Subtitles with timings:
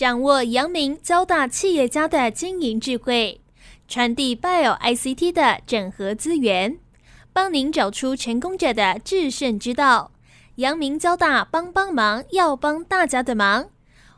[0.00, 3.38] 掌握阳明交大企业家的经营智慧，
[3.86, 6.78] 传递 Bio ICT 的整合资源，
[7.34, 10.12] 帮您找出成功者的制胜之道。
[10.54, 13.66] 阳明交大帮帮忙，要帮大家的忙。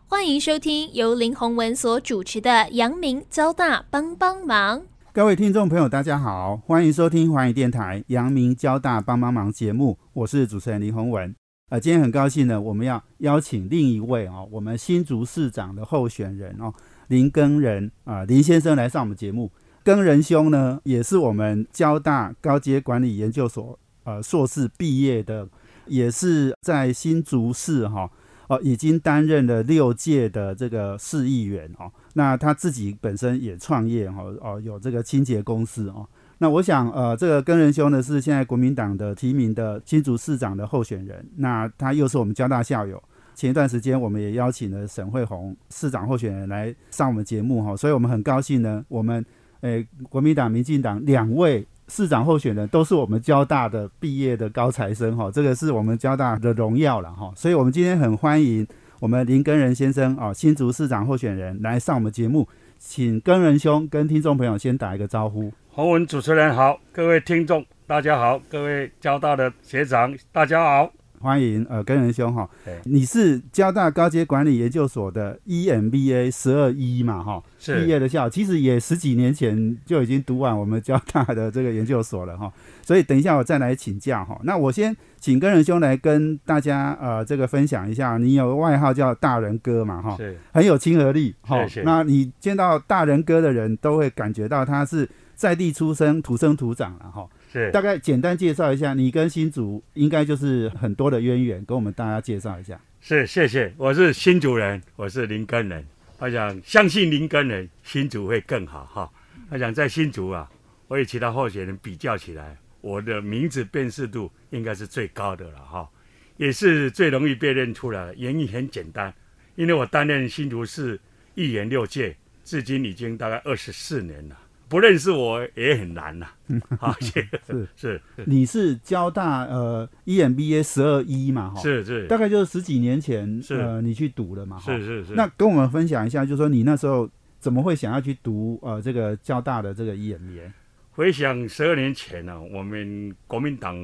[0.07, 4.83] 欢迎收听由林宏文所主持的阳明交大帮帮忙。
[5.13, 11.35] 各位听众朋友，大家好，欢迎收听华语电台阳明交大帮帮忙节目，我是主持人林宏文。
[11.73, 16.71] 呃，今天很高兴呢，我们要邀请另一位哦，我们新竹市长的候选人哦，
[17.09, 19.51] 林耕仁啊，林先生来上我们节目。
[19.83, 25.49] 耕仁兄呢，也是我们交大高阶管理研究所呃硕士毕业的，
[25.87, 28.11] 也是在新竹市哈
[28.49, 31.91] 哦，已经担任了六届的这个市议员哦。
[32.13, 36.07] 那他自己本身也创业哈哦，有这个清洁公司哦。
[36.43, 41.25] 那我想，呃，这个根仁兄呢是现在国民党的提名的新竹市长的候选人。
[41.37, 43.01] 那他又是我们交大校友。
[43.37, 49.25] 前一段时间我们也邀请了沈惠宏市长候选人来上我们节目哈，所以我们很高兴呢，我们
[49.61, 57.33] 诶国民党、民进党两位市长候选人都是我们交大的毕业的高材生哈，这个是我们交大的荣耀了哈。
[57.37, 58.67] 所以我们今天很欢迎
[58.99, 62.49] 我们林根仁先生啊，新竹市长候选人来上我们节目，
[62.81, 65.53] 请根仁兄跟听众朋友先打一个招呼。
[65.75, 72.47] 洪文主持人好，各位听众大家好，各位交大的学长大家好，欢迎呃根仁兄哈，
[72.85, 95.09] 你是交大高阶管理研究所的 EMBA 十二一嘛哈，毕业的校，其实也十几年前就已经读完我们交大的这个研究所了哈，所以等一下我再来请教哈，那我先请根仁兄来跟大家呃这个分享一下，你有外号叫大人哥嘛哈，是，很有亲和力哈，那你见到大人哥的人都会感觉到他是。
[95.43, 97.29] 在地出生，土生土长了哈。
[97.53, 102.81] 是，大概简单介绍一下，你跟新竹应该就是很多的渊源，跟我们大家介绍一下。
[103.01, 103.75] 是，谢谢。
[103.77, 105.85] 我是新竹人，我是林根人。
[106.19, 109.11] 我想相信林根人，新竹会更好哈。
[109.51, 110.49] 我想在新竹啊，
[110.87, 115.91] 我与其他候选人比较起来，我的名字辨识度应该是最高的了哈，
[116.37, 118.15] 也是最容易辨认出来的。
[118.15, 119.13] 原因很简单，
[119.57, 121.01] 因为我担任新竹市
[121.35, 122.15] 议员六届，
[122.45, 124.39] 至今已经大概二十四年了。
[124.73, 126.27] 不认识我也很难呐。
[126.81, 131.51] 好，是是，你是交大呃 EMBA 十二一嘛？
[131.51, 134.59] 哈，是是，大概就是十几年前呃你去读了嘛？
[134.65, 135.13] 是是是。
[135.13, 137.07] 那跟我们分享一下，就是说你那时候
[137.39, 140.51] 怎么会想要去读呃这个交大的这个 EMBA？
[140.93, 143.77] 回想十二年前呢，我们国民党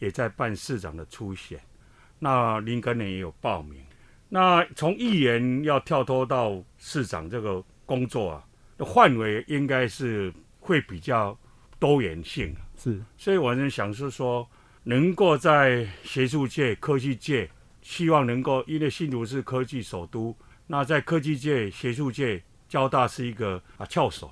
[0.00, 1.56] 也在办市长的初选，
[2.18, 3.78] 那林根人也有报名。
[4.28, 8.44] 那从议员要跳脱到市长这个工作啊。
[8.84, 11.38] 范围应该是会比较
[11.78, 14.48] 多元性，是，所以我在想是说，
[14.84, 17.50] 能够在学术界、科技界，
[17.80, 24.30] 希望能够，因为新竹是科技首都，那在科技界、学术界，交大是一个啊翘首，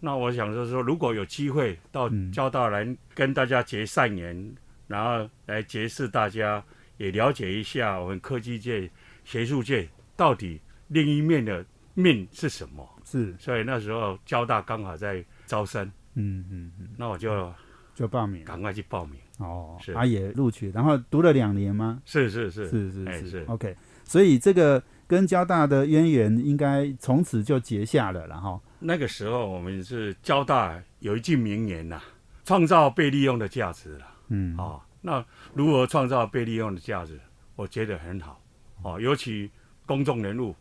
[0.00, 4.54] 那我想就是说，如果有机会到交大来跟大家结善缘，
[4.86, 6.64] 然后来结识大家，
[6.96, 8.90] 也了解一下我们科技界、
[9.24, 11.64] 学术界到底另一面的
[11.96, 12.88] 面是什么。
[13.04, 15.84] 是，所以那时候交大刚好在招生，
[16.14, 17.52] 嗯嗯嗯，那我就
[17.94, 19.18] 就报名，赶快去报名。
[19.38, 22.00] 哦，是，他也录取，然后读了两年吗？
[22.04, 23.76] 是是是是是是，OK。
[24.04, 32.00] 所以这个跟交大的渊源应该从此就结下了，然后那个时候我们是交大有一句名言呐，
[32.44, 34.06] 创造被利用的价值了。
[34.28, 35.24] 嗯，哦，那
[35.54, 37.20] 如何创造被利用的价值？
[37.56, 38.40] 我觉得很好。
[38.82, 39.50] 哦，尤其
[39.86, 40.54] 公众人物，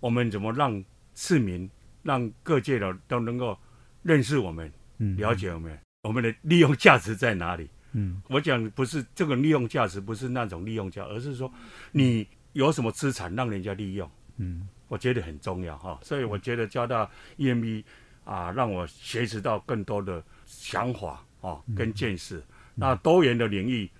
[0.00, 1.68] 我们怎么让市民？
[2.04, 3.58] 让各界的都能够
[4.02, 4.72] 认识我们，
[5.18, 7.68] 了解我们，我们的利用价值在哪里？
[7.92, 11.52] 嗯，我讲不是这个利用价值，不是那种利用价，而是说
[11.92, 14.10] 你有什么资产让人家利用？
[14.36, 15.98] 嗯，我觉得很重要哈。
[16.02, 17.84] 所以我觉得交大 EMB
[18.24, 22.42] 啊，让我学习到更多的想法啊，跟见识。
[22.74, 23.90] 那多元的领域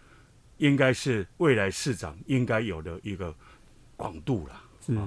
[0.59, 3.35] 应该是未来市长应该有的一个
[3.97, 4.63] 广度了。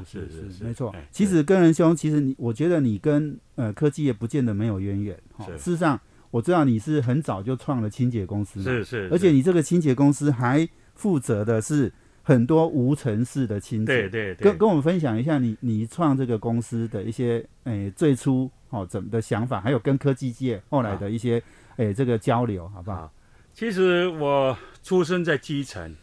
[0.05, 0.95] 是是是，没错。
[1.11, 5.17] 其实跟仁兄，其实你，我觉得你跟呃科技也不见得没有渊源。
[5.33, 9.09] 哈，事实上，我知道你是很早就创了清洁公司，是是。
[9.11, 11.91] 而且你这个清洁公司还负责的是
[12.21, 14.07] 很多无尘室的清洁。
[14.07, 14.35] 对对。
[14.35, 21.41] 跟跟我们分享一下你你创这个公司的一些诶最初哦怎么的想法，还有跟科技界后来的一些
[21.77, 23.11] 诶这个交流，好不好？
[23.53, 25.95] 其实我出生在基层，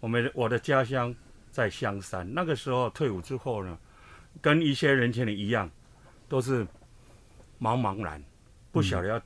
[0.00, 1.14] 我们我的家乡。
[1.56, 3.78] 在香山，那个时候退伍之后呢，
[4.42, 5.70] 跟一些年轻人一样，
[6.28, 6.62] 都是
[7.58, 8.22] 茫茫然，
[8.70, 9.18] 不晓得要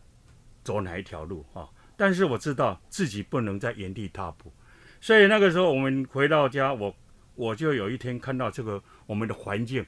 [0.63, 1.69] 走哪一条路啊。
[1.97, 4.53] 但是我知道自己不能在原地踏步，
[5.01, 6.95] 所以那个时候我们回到家，我
[7.35, 9.85] 我就有一天看到这个我们的环境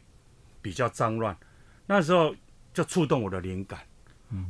[0.61, 1.37] 比较脏乱，
[1.87, 2.35] 那时候
[2.75, 3.79] 就触动我的灵感。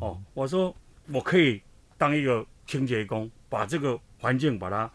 [0.01, 0.75] 哦，我说
[1.09, 1.61] 我可以
[1.99, 4.91] 当一个清洁工，把这个环境把它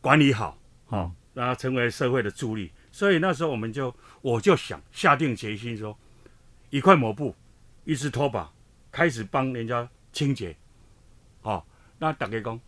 [0.00, 2.70] 管理好，好，让它成为社会的助力。
[2.90, 5.96] 所以那时候我们就我就想下定决心说，
[6.70, 7.34] 一块抹布，
[7.84, 8.50] 一只拖把，
[8.90, 10.56] 开始帮人家清洁。
[11.42, 11.62] 哦，
[11.98, 12.58] 那大家讲，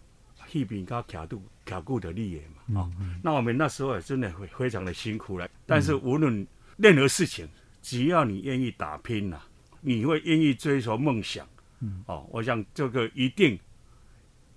[0.47, 2.83] 细边加卡度卡固的利益嘛。
[2.83, 2.93] 哦，
[3.23, 5.49] 那我们那时候也真的会非常的辛苦了。
[5.65, 6.47] 但是无论
[6.77, 7.49] 任何事情，
[7.81, 9.41] 只要你愿意打拼呐。
[9.83, 11.47] 你会愿意追求梦想，
[11.79, 13.57] 嗯，哦，我想这个一定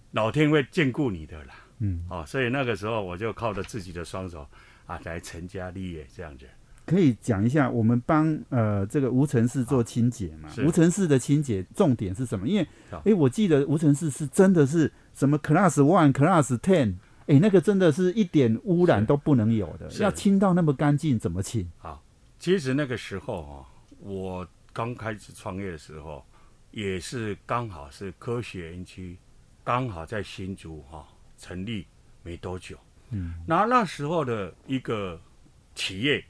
[0.10, 4.48] 老天会眷顾你的啦，嗯，哦，所以那个时候我就靠着自己的双手
[4.86, 6.46] 啊来成家立业这样子。
[6.86, 10.50] 可以讲一下，我们帮呃这个无尘室做清洁嘛？
[10.66, 12.48] 无尘室的清洁重点是什么？
[12.48, 12.68] 因为
[13.06, 16.96] 哎，我记得无尘室是真的是什么 Class One、Class Ten，
[17.28, 21.70] 哎，那个真的是一点污染都不能有的，要清到那么干净，怎么清？
[21.78, 22.04] 好，
[22.40, 23.66] 其实那个时候啊，
[24.00, 24.48] 我。
[24.72, 26.24] 刚开始创业的时候，
[26.72, 29.18] 也是刚好是科学园区，
[29.64, 31.06] 刚好在新竹哈
[31.40, 31.88] 成立
[32.22, 32.78] 没多久。
[33.10, 35.20] 嗯，那那时候的一个
[35.74, 36.24] 企业，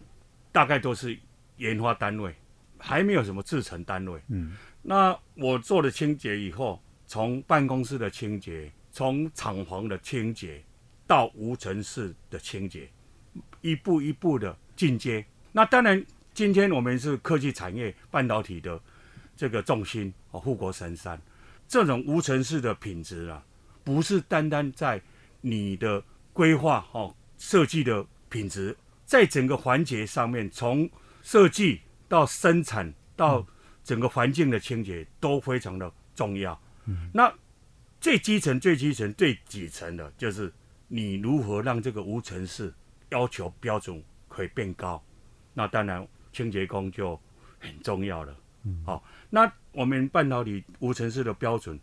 [0.53, 1.17] 大概都是
[1.57, 2.33] 研发单位，
[2.77, 4.21] 还没有什么制成单位。
[4.29, 10.63] 嗯，那我做了清洁以后，从办公室的清洁，从厂房的清洁，
[11.05, 12.89] 到无尘室的清洁，
[13.59, 15.25] 一步一步的进阶。
[15.51, 16.05] 那当然。
[16.31, 18.79] 今天我们是科技产业半导体的
[19.35, 21.19] 这个重心啊，护国神山，
[21.67, 23.43] 这种无尘室的品质啊，
[23.89, 25.01] 不是单单在
[25.41, 30.87] 你的规划哦设计的品质，在整个环节上面，从
[31.23, 33.43] 设计到生产到
[33.83, 36.53] 整个环境的清洁都非常的重要。
[36.85, 37.33] 嗯那
[37.99, 40.53] 最基层、最基层、最底层的，就是
[40.87, 42.71] 你如何让这个无尘室
[43.09, 45.03] 要求标准可以变高。
[45.55, 46.07] 那当然。
[46.31, 47.19] 清洁工就
[47.59, 51.77] 很重要了，嗯好，那我们半导体无尘室的标准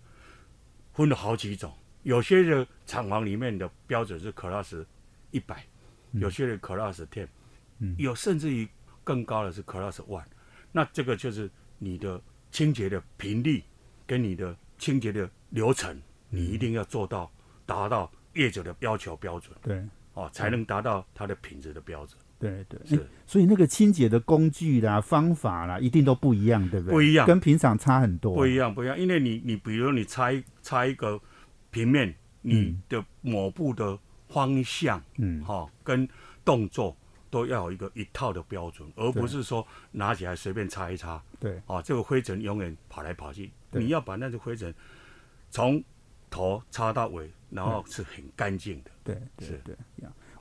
[0.95, 1.75] 分了好几种，
[2.07, 4.87] 有些的厂房里面的标准是 Class
[5.33, 5.67] 一百，
[6.13, 7.27] 有些的 Class ten，
[7.99, 8.69] 有甚至于
[9.03, 10.23] 更高的是 Class one，
[10.71, 12.23] 那这个就是你的
[12.53, 13.61] 清洁的频率
[14.07, 16.01] 跟你的清洁的流程，
[16.31, 17.29] 你一定要做到
[17.67, 22.17] 达到业者的要求标准，对，哦，才能达到它的品质的标准。
[22.39, 26.93] 对对，是，所以那个清洁的工具啦、方法啦，一定都不一样，对不对？
[26.93, 28.33] 不一样，跟平常差很多。
[28.33, 30.31] 不一样，不一样，因为你你比如你擦
[30.63, 31.21] 擦一个
[31.77, 36.09] 平面，你的抹布的方向，嗯，哈，跟
[36.43, 36.97] 动作
[37.29, 41.23] 都要有一个一套的标准，而不是说拿起来随便擦一擦。
[41.39, 44.75] 对，啊，这个灰尘永远跑来跑去，你要把那个灰尘
[45.51, 45.85] 从
[46.31, 48.91] 头擦到尾，然后是很干净的。
[49.05, 49.77] 对，是，对，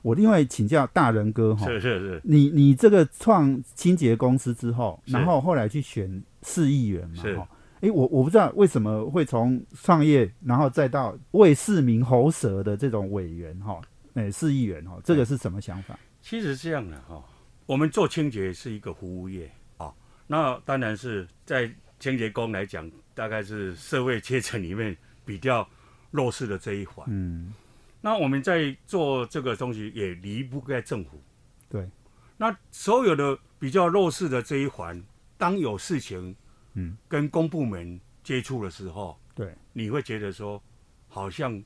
[0.00, 7.48] 我另外请教大人哥哈，是是是，你你这个创清洁公司之后，然后后来去选市议员嘛哈，
[7.80, 13.80] 哎我我不知道为什么会从创业，然后再到为市民喉舌的这种委员哈，
[14.14, 15.98] 哎市议员哈，这个是什么想法？
[16.22, 17.22] 其实是这样的哈，
[17.66, 19.92] 我们做清洁是一个服务业啊，
[20.26, 21.70] 那当然是在
[22.00, 25.68] 清洁工来讲，大概是社会阶层里面比较
[26.10, 27.52] 弱势的这一环，嗯。
[28.00, 31.20] 那我们在做这个东西也离不开政府，
[31.68, 31.88] 对。
[32.36, 35.02] 那所有的比较弱势的这一环，
[35.36, 36.36] 当有事情，
[36.76, 40.62] 嗯，跟公部门接触的时候，对，你会觉得说，
[41.08, 41.60] 好像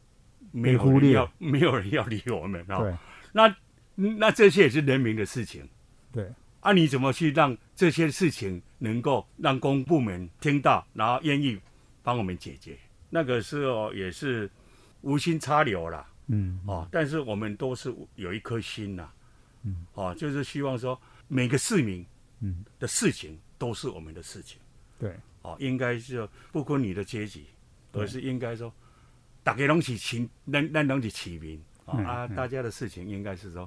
[0.50, 2.78] 没有人要，没有人要理我们啊。
[2.78, 2.96] 对。
[3.32, 3.56] 那
[3.94, 5.68] 那这些也是人民的事情，
[6.10, 6.32] 对。
[6.60, 11.58] 啊，你怎么去让这些事情能够让公部门听到，然后愿意
[12.02, 12.76] 帮我们解决？
[13.08, 14.48] 那个时候也是
[15.00, 16.06] 无心插柳啦。
[16.26, 19.08] 嗯哦，但是我们都是有一颗心呐，
[19.64, 22.06] 嗯哦，就是希望说每个市民
[22.40, 24.60] 嗯的事情都是我们的事情，
[25.00, 25.16] 对。
[25.42, 27.46] 哦，应该是不分你的阶级，
[27.92, 28.70] 而是应该说
[29.42, 33.66] 大家拢是亲，那那拢是市民啊，大家的事情应该是说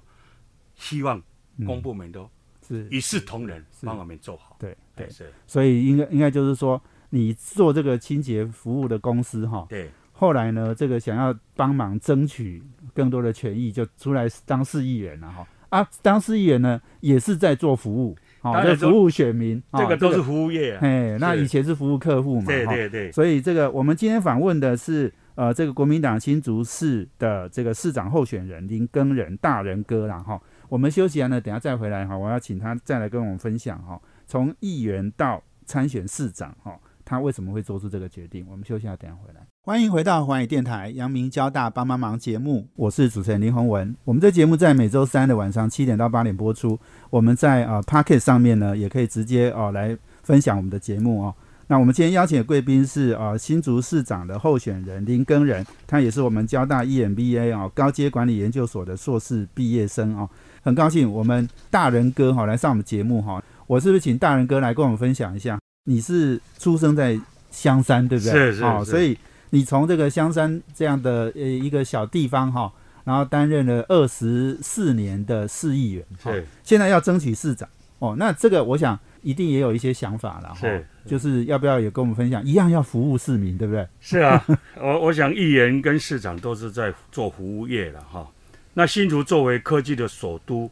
[0.75, 1.19] 希望
[1.65, 2.29] 公部门都
[2.67, 5.09] 是一视同仁，帮我们做好，对对。
[5.09, 9.89] 是，所以应该应该就是说你做这个清洁服务的公司哈，对。
[10.11, 12.63] 后来呢，这个想要帮忙争取
[12.93, 15.47] 更多的权益，就出来当市议员了哈。
[15.69, 20.75] 啊，当市议员呢，也是在做服务，好，在服务选民，这个都是服务业。
[20.81, 23.09] 哎，那以前是服务客户嘛，对对对。
[23.13, 30.37] 所以这个我们今天访问的是呃，这个国民党新竹市的这个市长候选人林根仁大人哥啦哈。
[30.67, 33.97] 我们休息完了，等下再回来哈，我要请他再来跟我们分享哈，
[34.27, 36.77] 从议员到参选市长哈。
[37.05, 38.45] 他为什么会做出这个决定？
[38.49, 39.41] 我们休息下，等下回来。
[39.61, 43.95] 欢迎回到环宇电台阳明交大帮帮忙节目，我是主持人林宏文。
[44.03, 46.79] 我们这节目在每周三的晚上七点到八点播出。
[47.09, 51.35] 我们在啊 Pocket 上面呢，也可以直接哦来分享我们的节目哦。
[51.67, 60.29] 那我们今天邀请的贵宾是啊新竹市长的候选人林根仁，他也是我们交大 EMBA 啊高阶管理研究所的硕士毕业生哦。
[60.61, 63.41] 很高兴我们大人哥哈来上我们节目哈。
[63.65, 65.57] 我是不是请大人哥来跟我们分享一下？
[65.85, 67.19] 你是出生在
[67.51, 68.31] 香山，对不对？
[68.31, 68.63] 是是。
[68.63, 69.17] 哦，所以
[69.49, 72.71] 你从这个香山这样的呃一个小地方哈，
[73.03, 76.45] 然后担任了二十四年的市议员，是。
[76.63, 77.67] 现在要争取市长
[77.99, 80.55] 哦，那这个我想一定也有一些想法了哈。
[80.55, 80.85] 是。
[81.05, 82.41] 就是要不要也跟我们分享？
[82.45, 83.85] 一样要服务市民，对不对？
[83.99, 84.45] 是啊，
[84.79, 88.25] 我我想议员跟市长都是在做服务业了哈。
[88.73, 90.71] 那新竹作为科技的首都。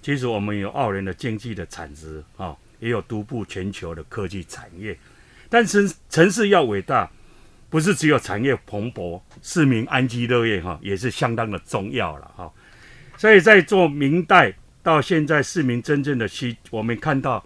[0.00, 4.96] 其实我们有傲人的经济的产值啊，也有独步全球的科技产业。
[5.48, 7.10] 但是城市要伟大，
[7.70, 12.52] 不是只有产业蓬勃，市民安居乐业哈，也是相当的重要了哈。
[13.16, 17.44] 所以在做明代到现在，市民真正的需，我们看到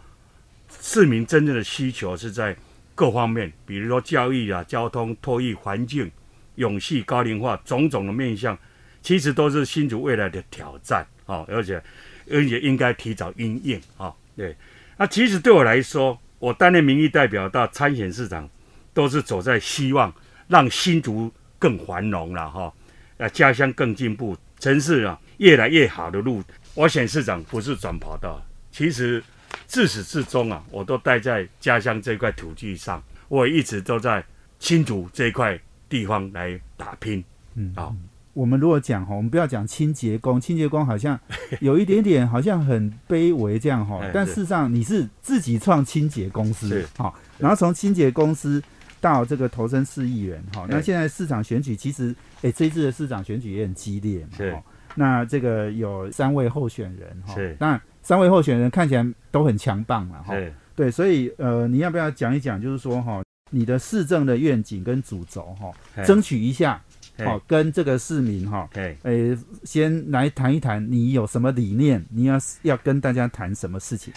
[0.80, 2.56] 市民真正的需求是在
[2.94, 6.10] 各方面，比如说教育啊、交通、托育、环境、
[6.56, 8.58] 永续、高龄化种种的面向，
[9.00, 11.82] 其实都是新竹未来的挑战啊，而且。
[12.30, 14.56] 而且应该提早应应啊，对。
[15.02, 18.48] 那其实对我来说，我担任民意代表到参选市长，
[18.94, 20.14] 都是走在希望
[20.46, 21.28] 让新竹
[21.58, 22.72] 更繁荣了哈，
[23.16, 26.40] 呃，家乡更进步，城市啊越来越好的路。
[26.74, 28.40] 我选市长不是转跑道，
[28.70, 29.20] 其实
[29.66, 34.24] 自始至终啊，我都待在家乡这块土地上，我一直都在
[34.60, 37.24] 新竹这块地方来打拼，
[37.56, 37.92] 嗯，好。
[38.34, 41.18] 我们如果讲哈，我们不要讲清洁工，清洁工好像
[41.60, 44.00] 有一点点好像很卑微这样哈。
[44.12, 48.62] 但事实上你是自己创清洁公司，好，然后从清洁公司
[49.00, 50.66] 到这个投身市议员，哈。
[50.68, 54.62] 那现在市长选举其实，哎，这次的市长选举也很激烈嘛。
[54.94, 60.34] 那这个有三位候选人哈，那三位候选人看起来都很强棒了哈。
[60.74, 65.70] 对，所以呃，你要不要讲一讲，就是说哈，你的市政的愿景跟主轴哈，
[66.04, 66.82] 争取一下。
[67.24, 68.68] 好，跟这个市民哈，
[69.02, 72.04] 诶，先来谈一谈，你有什么理念？
[72.10, 74.12] 你要要跟大家谈什么事情？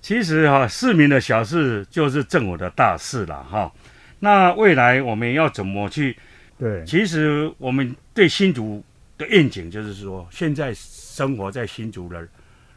[0.00, 3.72] 其实哈，市民的小事就是政府的大事了哈。
[4.18, 6.16] 那未来我们要怎么去？
[6.58, 8.82] 对，其实我们对新竹
[9.16, 12.26] 的愿景就是说，现在生活在新竹的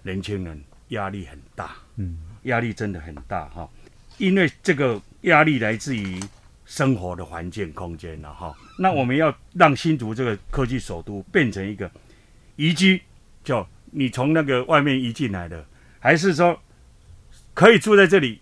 [0.03, 3.69] 年轻人压力很大，嗯，压力真的很大哈，
[4.17, 6.19] 因为这个压力来自于。
[6.69, 11.89] 生活的环境空间了哈，那我们要让新竹这个科技首都变成一个
[12.55, 13.01] 宜居，
[13.43, 15.65] 就你从那个外面移进来的，
[15.99, 16.59] 还是说
[17.53, 18.39] 可以住在这里，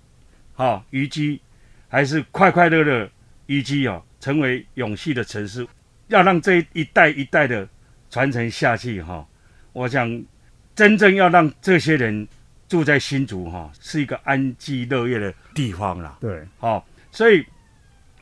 [0.56, 1.39] 哈，宜居，
[1.88, 3.10] 还是快快乐乐
[3.48, 5.65] 宜居哦，成为永续的城市，
[6.08, 7.68] 要让这一代一代的
[8.10, 9.25] 传承下去哈。
[9.72, 10.24] 我想
[10.75, 12.27] 真正要让这些人
[12.68, 16.18] 住在新竹哈，是一个安居乐业的地方啦。
[16.20, 17.46] 对，好，所以。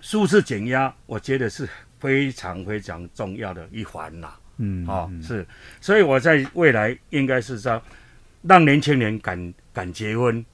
[0.06, 1.66] 舒适减压，我觉得是
[2.04, 4.34] 非常非常重要的一环呐。
[4.58, 5.48] 嗯，好是，
[5.80, 7.82] 所以我在未来应该是说，
[8.42, 10.46] 让年轻人敢敢结婚，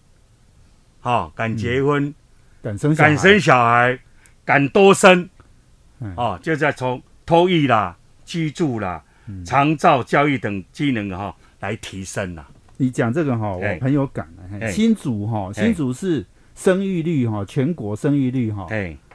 [0.99, 2.13] 好敢结婚，
[2.61, 3.99] 敢生敢生小孩，
[4.45, 5.27] 敢多生，
[6.15, 9.03] 哦，就在从托育啦、居住啦、
[9.43, 12.45] 长照教育等技能哈来提升呐。
[12.77, 14.29] 你讲这个哈，我很有感
[14.59, 14.71] 的。
[14.71, 18.67] 新竹哈，新竹是生育率哈，全国生育率哈。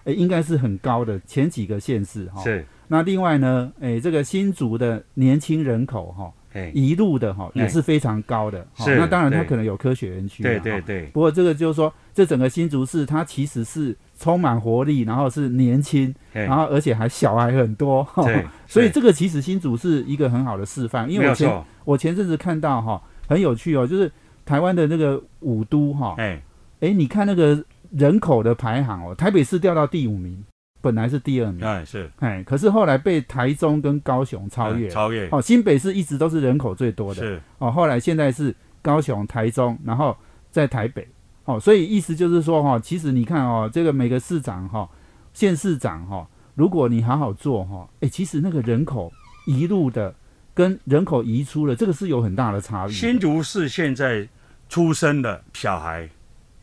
[0.05, 2.43] 诶，应该是很高的前几个县市哈。
[2.43, 2.65] 是。
[2.89, 6.33] 那另外呢，诶，这个新竹的年轻人口哈，
[6.75, 8.67] 一路的哈也是非常高的。
[8.77, 8.97] 是。
[8.97, 10.43] 那当然，它可能有科学园区。
[10.43, 11.07] 对对对。
[11.07, 18.07] 不过这个就是说，这整个新竹市它其实是充满活力，然后是年轻，然后而且还小孩很多。
[18.17, 18.45] 对。
[18.67, 21.11] 所以这个其实新竹是一个很好的示范。
[21.11, 24.13] 因为我前我前阵子看到哈，很有趣哦，就是
[24.45, 26.15] 台湾的那个五都哈。
[26.19, 26.41] 哎。
[26.81, 27.65] 哎，你看那个。
[27.97, 30.45] 人口的排行哦，台北市掉到第五名，
[30.81, 40.17] 本来是第二名，哎是，哎，可是后来被台中跟高雄超越，超越，哦，新北市一直都是人口最多的，是，哦，后来现在是高雄、台中，然后
[40.51, 41.07] 在台北，
[41.45, 44.89] 哦，所以意思就是说哈，其实你看哦，这个每个市长哈、
[45.33, 49.13] 县市长哈，如果你好好做哈，哎，其实那个人口
[49.47, 50.13] 移入的
[50.53, 52.91] 跟人口移出了，这个是有很大的差异。
[52.93, 54.29] 新竹市现在
[54.69, 56.09] 出生的小孩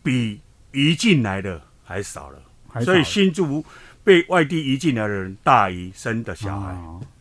[0.03, 0.41] 比。
[0.71, 2.41] 移进来的还少了，
[2.83, 3.63] 所以新竹
[4.03, 6.75] 被外地移进来的人大于生的小孩，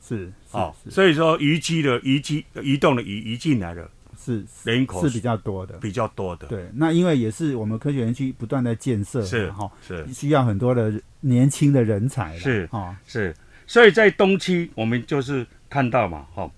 [0.07, 3.88] 是哦，所以说移居的移居移动的移移进来的
[4.23, 6.47] 是人口是比较多的，比较多的。
[6.47, 10.07] 对，那因为也是我们科学园区不断在建设，是哈，是。
[10.12, 13.35] 需要很多的年轻的人才，是哈，是。
[13.66, 16.50] 所以在东区，我们就是看到嘛，哈，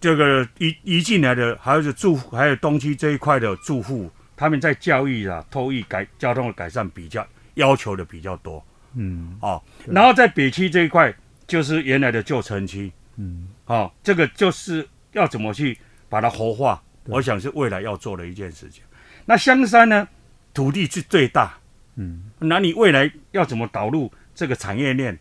[0.00, 8.64] 这个移移进来的，还有是住，还有东区这一块的住户，他们在教育啊、托育改交通的改善比较要求的比较多，
[8.94, 11.12] 嗯，哦，然后在北区这一块，
[11.46, 15.78] 就是原来的旧城区，嗯，哦，这个就是要怎么去
[16.08, 18.82] 把它活化，我想是未来要做的一件事情。
[19.24, 20.06] 那香山呢，
[20.52, 21.58] 土地是最大，
[21.94, 25.18] 嗯，那你未来要怎么导入这个产业链，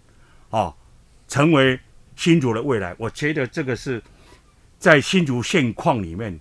[0.50, 0.76] 哦，
[1.28, 1.80] 成为
[2.16, 2.94] 新竹的未来？
[2.98, 4.04] 我觉得这个是
[4.78, 6.38] 在新竹现况里面，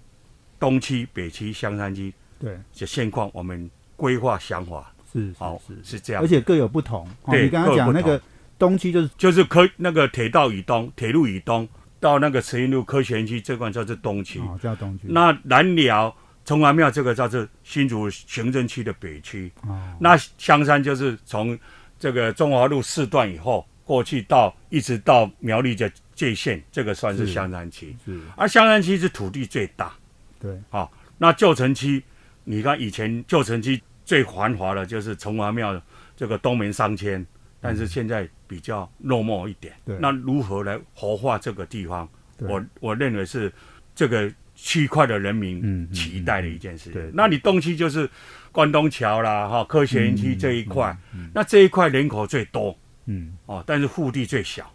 [0.59, 2.13] 东区、北区、香山区
[2.45, 6.23] 对，这现况，我们规划想法，是好是是，是这样。
[6.23, 7.09] 而，且各有不同。
[7.23, 8.03] 哦对你刚刚各有不同。
[8.03, 8.23] 讲那个
[8.59, 11.67] 东区就是就是科那个铁道以东、铁路以东
[11.99, 19.97] 到那个慈云路科学园区这块叫做东区，哦叫东区，那南寮、崇安庙这个叫做新竹行政区的北区，哦。
[19.99, 21.59] 那香山就是从
[21.99, 27.97] 这个中华路四段以后过去到一直到苗栗的界限，这个算是是香山区。
[28.05, 29.93] 是，而香山区是土地最大。
[30.39, 30.87] 对，啊、
[31.17, 32.03] 那旧城区，
[32.45, 35.81] 你看以前旧城区最繁华的就是城隍庙
[36.17, 37.25] 这个东门商圈，
[37.61, 39.75] 但是现在比较落寞一点。
[39.85, 42.09] 对那如何来活化这个地方？
[42.37, 43.53] 对我我认为是
[43.95, 46.93] 这个区块的人民期待的一件事情。
[46.93, 48.09] 对那你东区就是
[48.53, 54.73] 关东桥啦，哈，科学园区嗯这一块，嗯那这一块人口最多嗯，哦，但是腹地最小，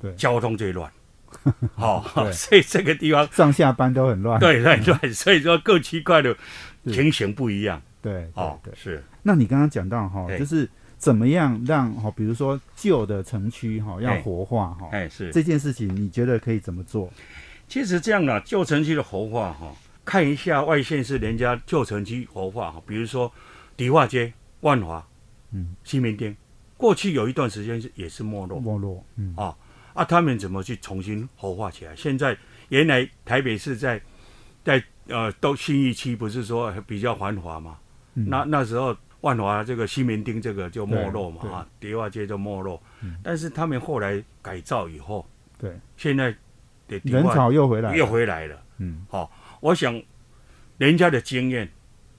[0.00, 0.90] 对交通最乱，
[1.74, 2.32] 好 对。
[2.32, 6.36] 所以这个地方上下班都很乱，对对对，所以说各区块的
[6.86, 7.80] 情形不一样。
[8.02, 9.02] 对哦对，是。
[9.22, 15.30] 那你刚刚讲到哈，就是怎么样让哈，比如说旧的城区哈要哎活化哈，哎是。
[15.32, 17.12] 这件事情你觉得可以怎么做？
[17.68, 19.74] 其实这样的旧城区的活化哈，
[20.04, 23.32] 看一下外县市人家旧城区活化哈，比如说
[23.76, 25.04] 迪化街、万华、
[25.50, 26.36] 嗯，西门町，
[26.76, 28.60] 过去有一段时间是也是没落。
[28.60, 29.34] 没落，嗯。
[29.36, 29.52] 啊
[29.96, 31.96] 啊，他们怎么去重新活化起来？
[31.96, 32.36] 现在
[32.68, 34.00] 原来台北市在
[34.62, 37.78] 在呃都新一期不是说比较繁华嘛？
[38.14, 38.28] 嗯。
[38.28, 43.16] 那那时候万华这个西门町这个就没落嘛啊，迪化街就没落，嗯。
[43.24, 45.26] 但是他们后来改造以后，
[45.58, 46.30] 对，现在
[46.86, 48.62] 的迪人化潮又回来了，又回来了。
[48.78, 49.06] 嗯。
[49.08, 50.00] 好、我想
[50.76, 51.66] 人家的经验，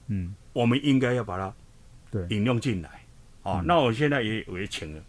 [0.08, 1.54] 嗯，我们应该要把它
[2.10, 2.26] 对。
[2.30, 2.90] 引用进来。
[3.44, 3.64] 哦，嗯。
[3.66, 5.02] 那我现在也我也请了，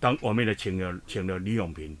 [0.00, 1.96] 当我们也请了请了李永平，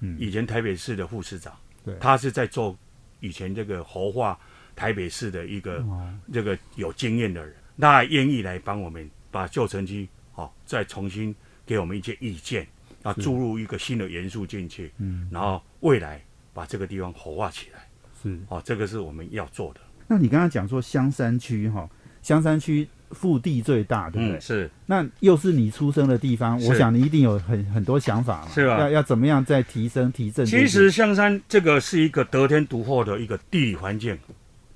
[0.00, 1.54] 嗯以前台北市的副市长，
[1.84, 2.76] 对他是在做
[3.20, 4.36] 以前这个活化
[4.74, 12.66] 台北市的一个、哦这个有经验的人，他还愿意来帮我们把旧城区哦再重新给我们一些意见，
[13.02, 16.20] 啊，是注入一个新的元素进去，嗯然后未来
[16.52, 17.86] 把这个地方活化起来。
[18.22, 18.40] 是。
[18.48, 19.80] 哦，这个是我们要做的。
[20.08, 21.88] 那你刚刚讲说香山区哈，
[22.22, 24.36] 香山区腹地最大，对不对？
[24.36, 30.44] 嗯，是那又是你出生的地方，我想你一定有很很多想法嘛，是吧要要怎么样再提升提振？
[30.44, 34.18] 其实香山这个是一个得天独厚的一个地理环境。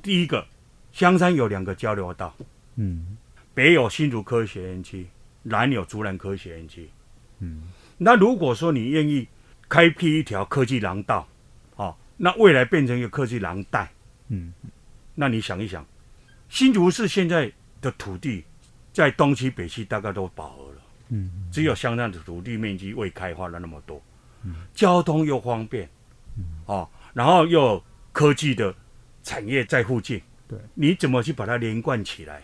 [0.00, 0.46] 第一个，
[0.92, 2.32] 香山有两个交流道，
[2.76, 3.18] 嗯
[3.52, 5.06] 北有新竹科学园区，
[5.42, 6.88] 南有竹南科学园区。
[7.40, 7.62] 嗯
[7.98, 9.26] 那如果说你愿意
[9.68, 11.26] 开辟一条科技廊道，
[11.74, 13.90] 哦，那未来变成一个科技廊带，
[14.28, 14.52] 嗯
[15.16, 15.84] 那你想一想，
[16.48, 18.44] 新竹市现在的土地
[18.92, 20.78] 在东区、北区大概都饱和了。
[21.10, 24.00] 嗯只有香山的土地面积未开发了那么多，
[24.42, 24.54] 嗯。
[24.74, 25.88] 交通又方便，
[26.36, 26.44] 嗯。
[26.66, 28.74] 哦，然后又有科技的
[29.22, 32.42] 产业在附近，对，你怎么去把它连贯起来？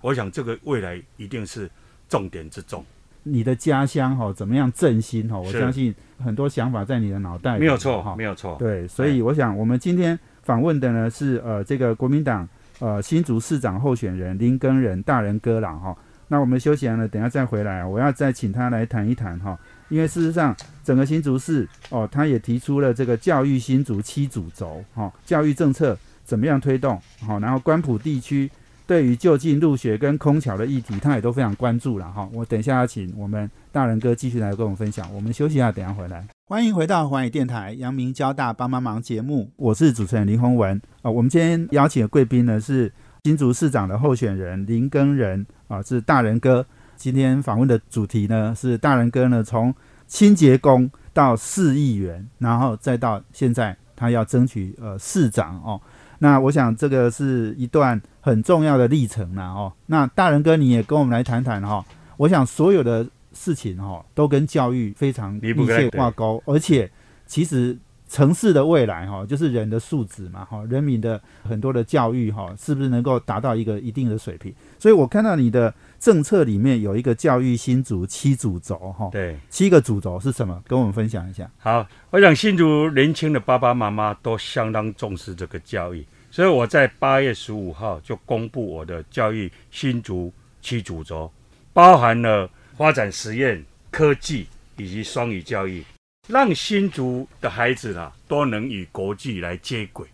[0.00, 1.70] 我想这个未来一定是
[2.08, 2.84] 重点之重，
[3.22, 5.38] 你的家乡哈怎么样振兴哈？
[5.38, 8.24] 我相信很多想法在你的脑袋里没有错，哈没。
[8.24, 12.48] 有错，对，所以我想我们今天访问的呢是呃这个国民党
[12.82, 15.96] 呃新竹市长候选人林根仁大人哥啦哈。
[16.26, 19.56] 那我们休息完了，等下再回来，我要再请他来谈一谈哈。
[19.88, 28.50] 因为事实上，整个新竹市哦，他也提出了这个教育新竹七主轴哈，教育政策怎么样推动好，然后关埔地区
[28.86, 32.28] 对于就近入学跟空桥的议题，他也都非常关注了哈。
[32.32, 35.06] 我等下要请我们大人哥继续来跟我们分享。
[35.14, 36.26] 我们休息一下，等下回来。
[36.52, 42.92] 欢迎回到环宇电台阳明交大帮帮忙节目，我是主持人林宏文啊、我们今天邀请的贵宾呢是
[43.24, 46.66] 新竹市长的候选人林根仁啊，是大人哥。
[46.94, 49.74] 今天访问的主题呢是大人哥呢从
[50.06, 55.80] 清洁工到市议员，然后再到现在他要争取呃市长哦。
[56.18, 59.72] 那我想这个是一段很重要的历程啦哦。
[59.86, 61.82] 那大人哥你也跟我们来谈谈哈、
[62.18, 66.90] 我想所有的事情哈、都跟教育非常密切挂钩，而且
[67.26, 67.76] 其实
[68.08, 74.54] 城市的未来哈，就是人的素质嘛哈，人民的很多的教育哈，是不是能够达到一个一定的水平？
[74.78, 80.62] 所以我看到你的政策里面有一个教育新竹七主轴哈，对，七个主轴是什么？
[80.66, 81.50] 跟我们分享一下。
[81.56, 91.32] 好，我想新竹年轻的爸爸妈妈都相当重视这个教育，所以我在八月十五号就公布我的教育新竹七主轴，
[91.72, 92.50] 包含了
[92.82, 94.44] 发展实验、科技
[94.76, 95.84] 以及双语教育。
[96.26, 100.04] 让新竹的孩子啊都能与国际来接轨。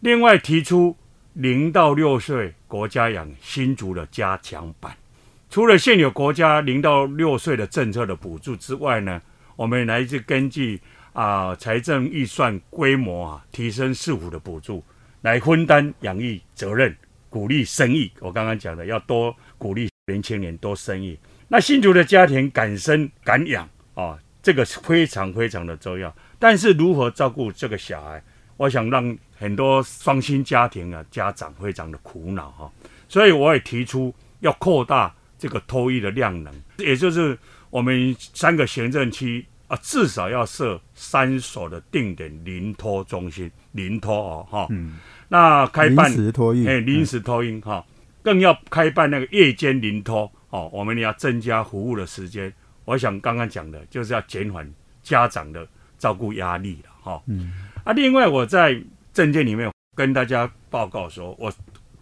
[0.00, 0.96] 另外提出
[1.34, 4.96] 零到六岁国家养新竹的加强版。
[5.50, 9.20] 除了现有国家零到六岁的政策的补助之外呢，
[9.54, 10.80] 我们来自根据
[11.12, 14.82] 啊财政预算规模啊提升市府的补助，
[15.20, 16.96] 来分担养育责任，
[17.28, 18.10] 鼓励生育。
[18.20, 21.18] 我刚刚讲的要多鼓励年轻人多生育。
[21.48, 24.18] 那信徒的家庭敢生敢养啊。
[24.42, 28.22] 这个是非常非常的重要，但是如何照顾这个小孩，
[28.58, 32.70] 我想让很多双薪家庭啊家长非常的苦恼哈，
[33.08, 37.38] 所以我也提出要扩大这个托育的量能，也就是
[37.70, 47.82] 我们三个行政区啊至少要设三所的定点临托中心，临托哦哈，嗯，那开办临时托育，哎，临时托育哈，
[48.22, 52.52] 更要开办那个夜间临托哦，我们要增加服务的时间。
[52.84, 55.66] 我想刚刚讲的就是要减缓家长的
[55.98, 57.20] 照顾压力了，哈。
[57.26, 57.52] 嗯。
[57.82, 58.80] 啊，另外我在
[59.12, 61.52] 证件里面跟大家报告说，我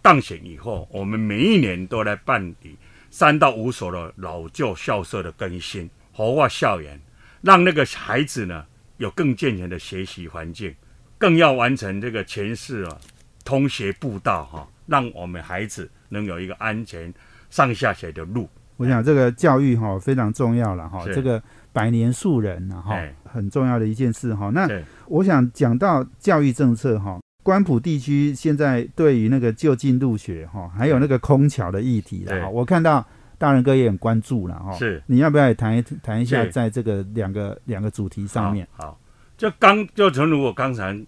[0.03, 2.77] 当选以后，我们每一年都来办理
[3.09, 7.01] 三到五所的老旧校舍的更新，活化校园，
[7.41, 8.63] 让那个孩子呢
[8.97, 10.75] 有更健全的学习环境，
[11.17, 12.99] 更要完成这个全市啊
[13.43, 17.11] 通学步道，哈，让我们孩子能有一个安全
[17.53, 18.49] 上下学的路。
[18.77, 24.49] 我想这个教育哈非常重要了哈，这个百年树人呐哈，很重要的一件事哈。
[24.49, 24.67] 那
[25.05, 33.05] 我想讲到教育政策哈，关埔地区现在对于那个就近入学哈，还有那个空桥的议题了哈，我看到
[33.37, 34.73] 大人哥也很关注了哈。
[34.73, 38.67] 是，你要不要也谈一谈一下，在这个两个两个主题上面？
[38.71, 38.99] 好，
[39.37, 40.99] 就刚就正如我刚才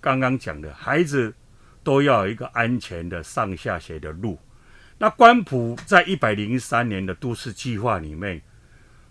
[0.00, 1.34] 刚刚讲的，孩子
[1.82, 4.38] 都要有一个安全的上下学的路。
[5.00, 8.42] 那关埔在一百零三年的都市计划里面，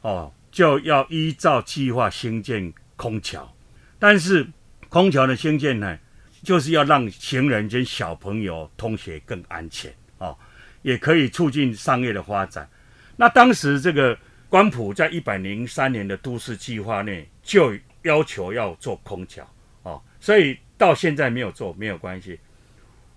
[0.01, 3.49] 哦，就要依照计划兴建空桥，
[3.97, 4.45] 但是
[4.89, 5.97] 空桥的兴建呢，
[6.43, 10.37] 就是要让行人跟小朋友通学更安全哦，
[10.81, 12.69] 也可以促进商业的发展。
[13.15, 14.17] 那当时这个
[14.49, 19.41] 关埔在一百零三年的都市计划内就要求要做空桥
[19.83, 22.37] 哦，所以到现在没有做没有关系。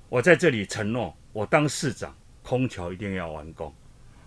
[0.09, 2.15] 我在这里承诺，我当市长。
[2.43, 3.73] 空桥一定要完工，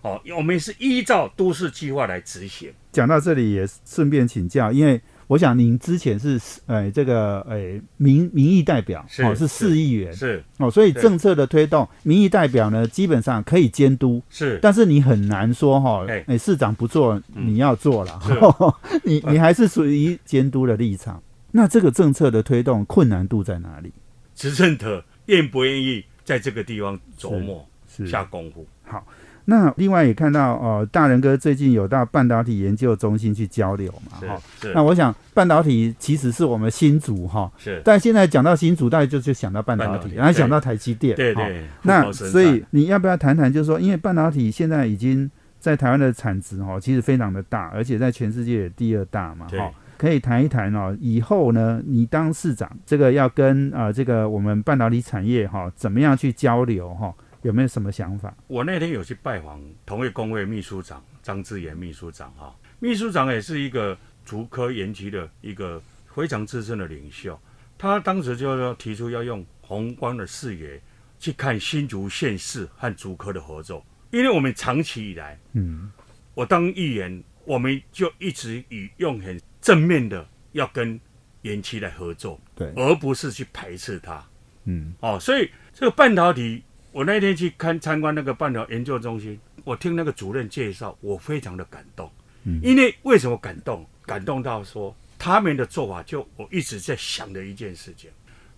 [0.02, 2.72] 哦，我们是依照都市计划来执行。
[2.92, 18.20] 讲到这里也顺便请教，因为我想您之前是呃这个呃民民意代表，哦是市议员，是哦，所以政策的推动，民意代表呢基本上可以监督，是，但是你很难说哈，哎市长不做你要做了，
[19.02, 21.22] 你你还是属于监督的立场。
[21.50, 23.92] 那这个政策的推动困难度在哪里？
[24.34, 27.64] 执政者愿不愿意在这个地方琢磨？
[28.06, 28.66] 下功夫。
[28.82, 29.06] 好，
[29.46, 34.42] 那另外也看到哦，大人哥最近有到半导体研究中心去交流嘛，哈，
[34.74, 57.12] 那我想半导体其实是我们新竹哈，是，但现在讲到新竹，大家就就想到半导体，然后想到台积电，对对，那所以你要不要谈谈，就是说，因为半导体现在已经在台湾的产值哈，其实非常的大，而且在全世界也第二大嘛，哈，可以谈一谈哦，以后呢，你当市长，这个要跟啊这个我们半导体产业哈，怎么样去交流哈？
[57.44, 58.34] 有没有什么想法？
[58.46, 67.38] 我那天有去拜访同业工会秘书长张志远秘书长哈，秘书长也是一个竹科园区的一个非常资深的领袖，
[67.76, 70.80] 他当时就要提出要用宏观的视野
[71.18, 75.92] 去看新竹县市和竹科的合作，因为我们长期以来，嗯，
[76.32, 80.98] 我当议员，我们就一直以用很正面的要跟
[81.42, 84.26] 园区来合作，对，而不是去排斥它，
[84.64, 86.62] 嗯，哦，所以这个半导体。
[86.94, 92.08] 我那天去看参观那个半导研究中心，我听那个主任介绍，我非常的感动。
[92.44, 93.84] 嗯，因为为什么感动？
[94.06, 98.08] 感动到说他们的做法，就我一直在想的一件事情。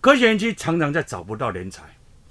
[0.02, 1.84] 科学园区常常在找不到人才，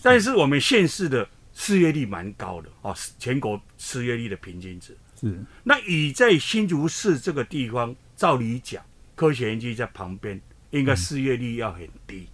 [0.03, 5.35] 但是我们县市的失业率蛮高的哦，全国失业率的平均值是。
[5.63, 8.83] 那以在新竹市这个地方，照理讲，
[9.15, 10.39] 科学园区在旁边，
[10.69, 12.27] 应该失业率要很低。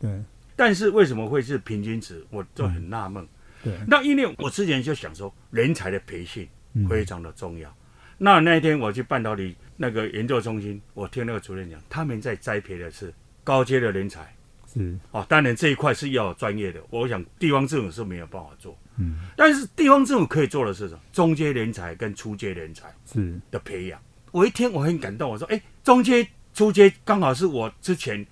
[0.00, 0.10] 对。
[0.58, 2.26] 但是为什么会是平均值？
[2.30, 3.24] 我就很纳闷。
[3.62, 6.48] 对，那因为我之前就想说，人才的培训
[6.88, 7.72] 非常的重要。
[8.18, 14.34] 那那一天我去半导体那个研究中心，我听那个主任讲，他们在栽培的是高阶的人才。
[14.66, 18.76] 是哦，当然这一块是要专业的，我想地方政府是没有办法做。
[18.96, 21.00] 嗯，但是地方政府可以做的是什么？
[21.12, 24.02] 中阶人才跟初阶人才是的培养。
[24.32, 28.26] 我一听我很感动，我说，哎，中阶、初阶刚好是我之前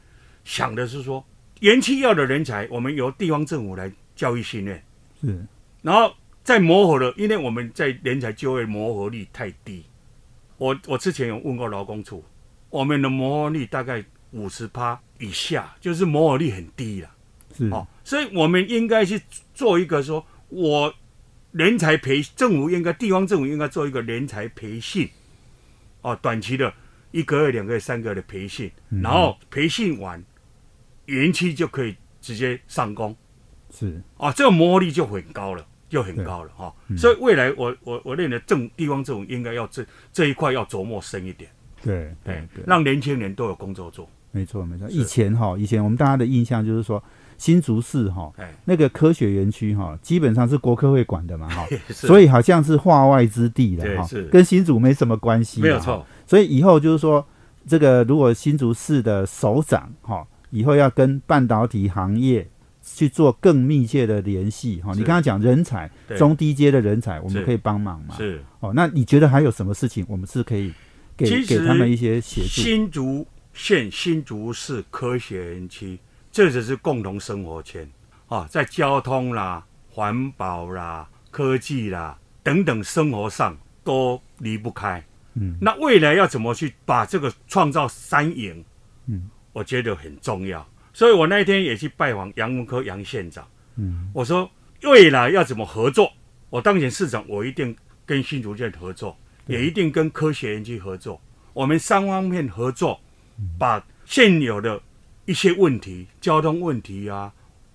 [0.44, 1.24] 想的是说，
[1.60, 4.82] 元气要的人才，我们由地方政府来教育训练。
[5.20, 5.46] 是，
[5.82, 9.84] 然后再磨合的，因为我们在人才就业磨合率太低。
[10.58, 12.24] 我我之前有问过劳工处，
[12.70, 15.00] 我们的磨合率大概五十趴。
[15.18, 17.10] 以下就是磨合率很低了，
[17.56, 19.18] 是哦，所以我们应该去
[19.54, 20.94] 做一个说，我
[21.52, 25.08] 人才培政府应该地方政府应该做一个人才培训，
[26.02, 26.70] 哦，短期的
[27.12, 28.70] 一个月、两个月、三个月的培训，
[29.02, 30.22] 然后培训完，
[31.06, 33.14] 延期就可以直接上工，
[33.70, 34.02] 是。
[34.16, 36.74] 啊，这个魔力就很高了，就很高了哈。
[36.96, 41.50] 所以未来我我我认为政地方政府应该要这这一块要琢磨深一点，
[41.82, 44.08] 对对对，让年轻人都有工作做。
[44.32, 44.86] 没错，没错。
[44.90, 47.02] 以前哈，以前我们大家的印象就是说，
[47.38, 48.30] 新竹市哈，
[48.66, 55.62] 那个科学园区哈，基本上是国科会管的嘛哈， 所以好像是化外之地了哈，跟新竹没什么关系。
[55.62, 56.04] 没有错。
[56.26, 57.24] 所以以后就是说，
[57.66, 62.48] 这个如果新竹市的首长哈，以后要跟半导体行业
[62.82, 64.92] 去做更密切的联系哈。
[64.94, 68.14] 你刚刚讲人才，中低阶的人才，我们可以帮忙嘛？
[68.16, 68.42] 是。
[68.60, 70.72] 哦，那你觉得还有什么事情，我们是可以
[71.16, 72.48] 给给他们一些协助？
[72.48, 73.26] 新竹。
[73.58, 75.98] 县新竹市科学园区，
[76.30, 77.88] 这只是共同生活圈
[78.28, 85.02] 啊，在交通啦、环保啦、科技啦等等生活上都离不开。
[85.32, 88.62] 嗯，那未来要怎么去把这个创造三赢？
[89.06, 90.64] 嗯，我觉得很重要。
[90.92, 93.48] 所以我那一天也去拜访杨文科杨县长。
[93.76, 94.50] 嗯，我说
[94.82, 96.12] 未来要怎么合作？
[96.50, 99.16] 我当选市长，我一定跟新竹县合作，
[99.46, 101.18] 也一定跟科学园区合作。
[101.54, 103.00] 我们三方面合作。
[103.58, 104.80] 把现有的
[105.26, 107.30] 一些问题，交通问题啊、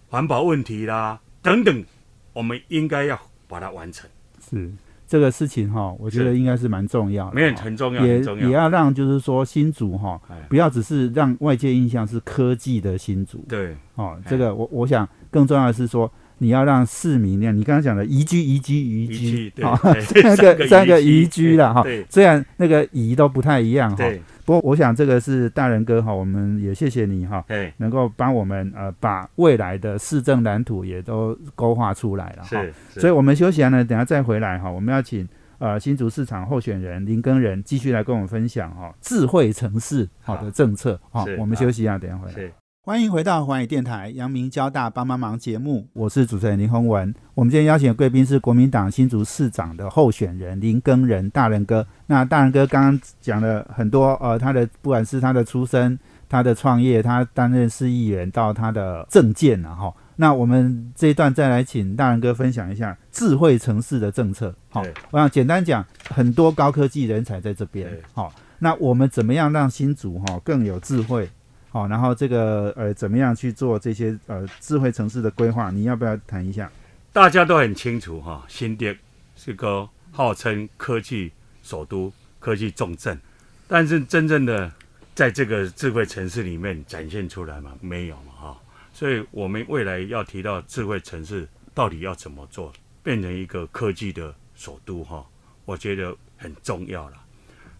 [0.09, 1.85] 环保问题啦等等，
[2.33, 4.09] 我们应该要把它完成。
[4.49, 4.71] 是
[5.11, 13.43] 这个事情哈，我觉得应该是蛮重要的，没很重要，也也要让就是说新竹哈，不要只是让外界印象是科技的新竹。
[13.49, 16.09] 对，哦，这个我我想更重要的是说。
[16.41, 21.85] 你要让市民那样，你刚刚讲的宜居、宜居、宜居，啊， 三个三个宜居了哈。
[22.09, 24.03] 虽然那个宜都不太一样哈。
[24.43, 27.45] 不过我想这个是大人哥哈，我们也谢谢你哈，
[27.77, 32.65] 能够帮我们呃把未来的市政蓝图也都勾画出来了哈。
[32.89, 34.67] 所以我们休息完了，等下再回来哈。
[34.69, 35.27] 我们要请
[35.59, 41.23] 呃新竹市场候选人林根仁继续来跟我们分享哈智慧城市好的政策哈。
[41.37, 42.51] 我们休息一下，等下回来。
[42.83, 47.13] 欢迎回到环宇电台阳明交大帮帮忙节目，我是主持人林宏文。
[47.35, 51.85] 我们今天邀请的贵宾是国民党新竹市长的候选人林根仁大人哥。
[52.07, 59.93] 那大人哥刚刚讲了很多，呃，他的不管是他的出身、他的创业、他担任市议员到他的政见啊，哈。
[60.15, 64.55] 那我们这一段再来请大人哥分享一下智慧城市的政策。
[64.69, 67.95] 好，我想简单讲，很多高科技人才在这边。
[68.13, 71.29] 好，那我们怎么样让新竹哈更有智慧？
[71.73, 75.71] 好，然后这个呃，怎么样去做这些呃智慧城市的规划？
[75.71, 76.69] 你要不要谈一下？
[77.13, 78.99] 大家都很清楚哈，新店
[79.37, 81.31] 是个号称科技
[81.63, 83.17] 首都、科技重镇，
[83.69, 84.69] 但是真正的
[85.15, 87.71] 在这个智慧城市里面展现出来吗？
[87.79, 88.59] 没有嘛哈。
[88.91, 95.25] 所以我们未来要提到智慧城市到底要怎么做，变成一个科技的首都哈，
[95.63, 97.15] 我觉得很重要了。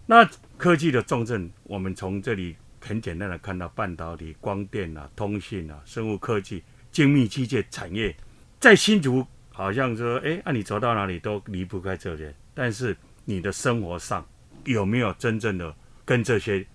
[0.06, 0.26] 那
[0.56, 2.56] 科技的重镇，我们从这里。
[2.84, 8.14] 很简单的看到半导体、光电啊、通信啊、生物科技、精密机械产业，
[8.58, 12.34] 在新竹好像说，哎，那你走到哪里都离不开这些。
[12.54, 14.26] 但是你的生活上
[14.64, 16.66] 有没有真正的跟这些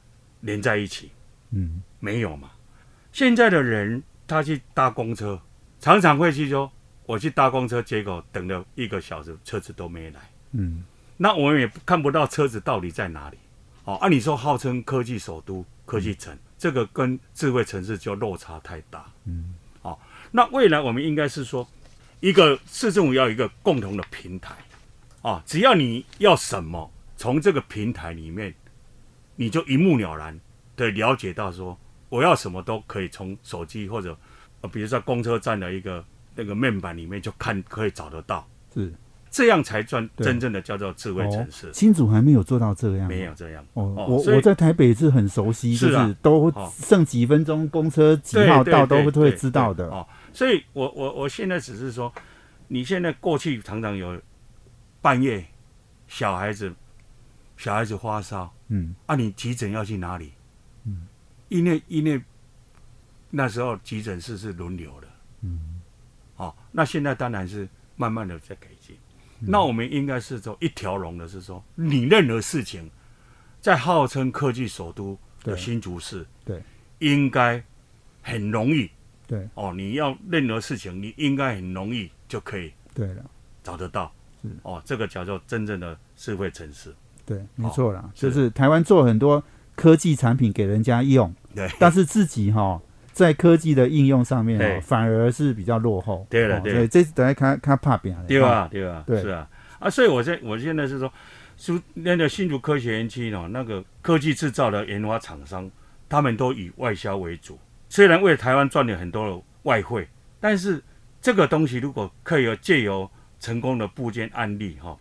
[0.42, 1.12] 连在一起？
[1.52, 2.50] 嗯，没有嘛。
[3.12, 5.40] 现在的人他去搭公车，
[5.80, 6.72] 常常会去说，
[7.06, 10.22] 我去搭公车，结果等了一个小时，车子都没来。
[10.54, 10.84] 嗯，
[11.18, 13.38] 那我们也看不到车子到底在哪里。
[13.84, 15.66] 哦，按理说号称科技首都。
[15.88, 19.06] 科技城，这个跟智慧城市就落差太大。
[19.24, 21.66] 嗯，好，那未来我们应该是说，
[22.20, 24.54] 一个市政府要一个共同的平台，
[25.22, 28.54] 啊，只要你要什么，从这个平台里面，
[29.38, 30.38] 你就一目了然
[30.76, 34.16] 的了解到说，我要什么都可以从手机或者，
[34.62, 36.04] 呃，比如说公车站的一个
[36.36, 38.48] 那个面板里面就看可以找得到。
[38.74, 38.94] 是。
[39.30, 41.72] 这样才算真正的叫做智慧城市。
[41.74, 43.66] 新竹还没有做到这样，没有这样。
[43.74, 49.88] 哦，我我在台北是很熟悉，就是都剩几分钟，公车几号到都会会知道的。
[49.90, 52.12] 哦，所以我我我现在只是说，
[52.68, 54.20] 你现在过去常常有
[55.02, 55.46] 半夜
[56.08, 56.74] 小孩子
[57.58, 60.32] 小孩子发烧，嗯，啊，你急诊要去哪里？
[60.86, 61.08] 嗯，
[61.50, 62.22] 因为因为
[63.30, 65.08] 那时候急诊室是轮流的，
[65.42, 65.82] 嗯，
[66.38, 68.77] 哦，那现在当然是慢慢的在改进。
[69.40, 72.90] 那我们应该是走一条龙的，是说你任何事情，
[73.62, 76.62] 在号称科技首都的新竹市，对，
[77.00, 77.64] 应该
[78.22, 78.90] 很容易，
[79.28, 83.24] 对，哦，你要任何事情，你应该很容易就可以，对了，
[83.64, 84.50] 找得到，是。
[84.64, 86.94] 哦，这个叫做真正的智慧城市，
[87.26, 89.44] 对，没错啦，就是台湾做很多
[89.76, 92.82] 科技产品给人家用，对，但是自己哈。
[93.18, 96.28] 在科技的应用上面哦，反而是比较落后。
[96.30, 98.16] 对了，对，这等下看看怕变。
[98.28, 99.50] 对啊，对啊，是啊，
[99.80, 101.12] 啊，所以我现我现在是说，
[101.56, 105.68] 新那个新竹科学园区呢，那个科技制造的研发厂商，
[106.08, 107.58] 他们都以外销为主。
[107.90, 110.08] 虽然为台湾赚了很多的外汇，
[110.40, 110.80] 但是
[111.20, 114.96] 这个东西如果可以借由成功的部件案例哈，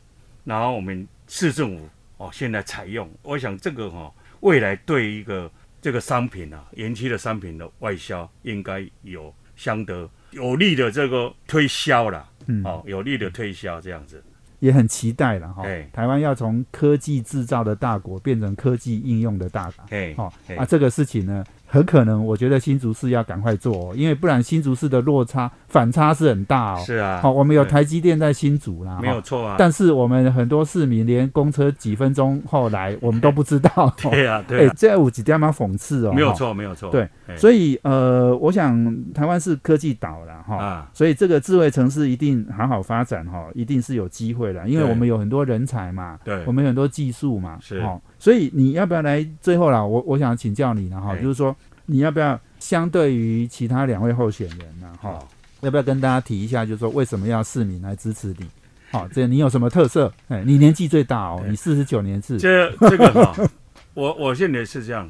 [0.45, 5.51] 然后我们市政府哦现在采用，我想这个哈未来对一个。
[5.81, 14.23] 这个商品啊，延期的商品的外销应该有相得有利的这个推销啦，嗯，哦，有利的推销这样子，
[14.59, 15.62] 也很期待了哈。
[15.93, 21.45] 台湾要从科技制造的大国变成科技应用的大国，哎，哦，啊，这个事情呢？
[21.77, 26.83] 很可能，我觉得新竹市要赶快做，因为不然新竹市的落差反差是很大哦。
[26.85, 29.57] 是啊，好，我们有台积电在新竹啦，没有错啊。
[29.59, 33.95] 但是我们很多市民连公车几分钟后来，我们都不知道。
[34.01, 34.67] 对啊，对。
[34.67, 36.12] 哎，这有几点蛮讽刺哦。
[36.12, 36.91] 没有错，没有错。
[36.91, 47.83] 对，所以呃，我想台湾是科技岛了哈，所以这个智慧城市一定好好发展哈，一定是有机会的，因为我们有很多人才嘛，对，我们有很多技术嘛，是。
[48.19, 49.27] 所以你要不要来？
[49.41, 51.55] 最后啦，我我想请教你了哈，就是说。
[51.89, 54.93] 你要不要相对于其他两位候选人呢？
[55.01, 55.25] 哈，
[55.61, 58.47] 要不要跟大家提一下，就是说为什么要市民来支持你？
[58.91, 60.13] 好，这你有什么特色？
[60.27, 62.39] 哎，你年纪最大哦，你四十九年制。
[62.39, 63.37] 这这个哈，
[63.95, 65.09] 我我现在是这样，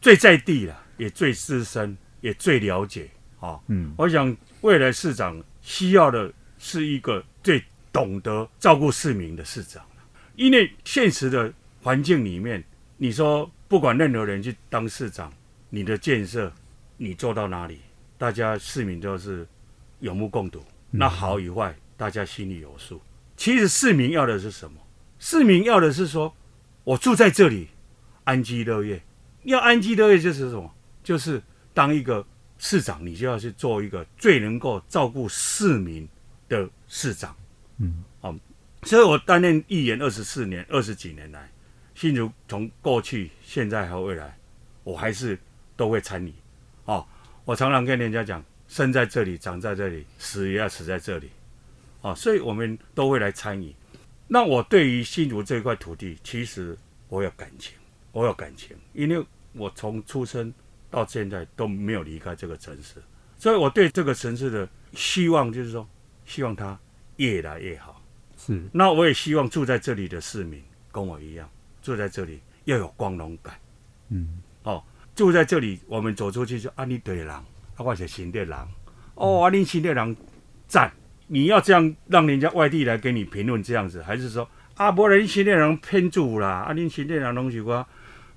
[0.00, 3.10] 最在地了，也最资深，也最了解。
[3.40, 7.60] 哈，嗯，我想未来市长需要的是一个最
[7.92, 9.82] 懂得照顾市民的市长，
[10.36, 12.62] 因为现实的环境里面，
[12.96, 15.32] 你说不管任何人去当市长。
[15.74, 16.52] 你的建设，
[16.98, 17.80] 你做到哪里？
[18.18, 19.48] 大家市民都是
[20.00, 20.62] 有目共睹。
[20.90, 23.00] 那好与坏，大家心里有数。
[23.38, 24.78] 其实市民要的是什么？
[25.18, 26.32] 市民要的是说，
[26.84, 27.68] 我住在这里，
[28.24, 29.02] 安居乐业。
[29.44, 30.70] 要安居乐业就是什么？
[31.02, 31.42] 就是
[31.72, 32.22] 当一个
[32.58, 36.06] 市长，你就要去做一个最能够照顾市民
[36.50, 37.34] 的市长。
[37.78, 38.34] 嗯，好。
[38.82, 41.50] 所以我担任议员二十四年，二十几年来，
[41.94, 44.36] 新竹从过去、现在和未来，
[44.84, 45.38] 我还是。
[45.74, 46.32] 都会参与，
[46.84, 47.04] 哦，
[47.46, 51.30] 我常常跟人家讲，生在这里，长在这里，死也要死在这里，
[52.02, 53.74] 哦，所以我们都会来参与。
[54.28, 56.76] 那我对于新竹这块土地，其实
[57.08, 57.74] 我有感情，
[58.12, 60.52] 我有感情，因为我从出生
[60.90, 63.02] 到现在都没有离开这个城市，
[63.38, 65.88] 所以我对这个城市的希望就是说，
[66.26, 66.78] 希望它
[67.16, 68.00] 越来越好。
[68.36, 71.50] 是，那我也希望住在这里的市民跟我一样，
[71.82, 73.54] 住在这里要有光荣感。
[74.08, 74.82] 嗯，哦。
[75.14, 77.44] 住在这里，我们走出去就啊，你对人，啊，
[77.76, 78.58] 我是新的人，
[79.14, 80.16] 哦，啊，你新的人
[80.66, 80.90] 赞，
[81.26, 87.86] 你要这样让人家外地来给你评论这样子，还是说啊，不然你新的人偏住啦，啊，你新的人东西我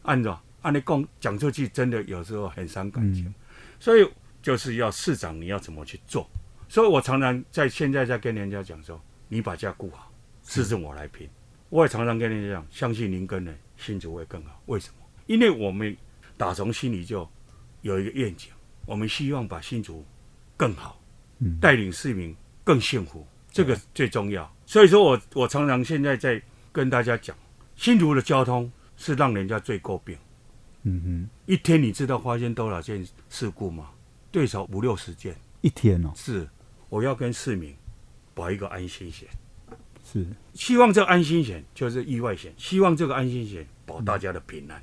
[0.02, 3.34] 按照按你讲讲出去，真的有时候很伤感情，
[3.80, 4.06] 所以
[4.42, 6.30] 就是要市长你要怎么去做，
[6.68, 10.12] 所以我常常在现在在跟人家讲说，你把家顾好，
[10.44, 11.30] 市政我来评，
[11.76, 14.96] 我也常常跟人家讲，相信您跟人新竹会更好，为什么？
[15.28, 15.96] 因为我们。
[16.38, 17.26] 打从心里就
[17.82, 18.52] 有一个愿景，
[18.86, 20.06] 我们希望把新竹
[20.58, 21.00] 更好，
[21.62, 24.54] 带领市民更幸福，这个最重要。
[24.66, 26.42] 所以说我我常常现在在
[26.74, 27.34] 跟大家讲，
[27.78, 30.18] 新竹的交通是让人家最诟病。
[30.84, 33.92] 嗯哼，一天你知道发生多少件事故吗？
[34.34, 35.34] 最少五六十件。
[35.62, 36.12] 一天哦。
[36.18, 36.46] 是，
[36.90, 37.74] 我要跟市民
[38.34, 39.30] 保一个安心险。
[40.06, 44.82] 是，希望这个安心险就是意外险，希望这个安心险保大家的平安。